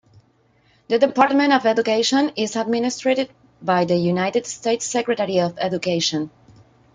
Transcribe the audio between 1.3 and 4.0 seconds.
of Education is administered by the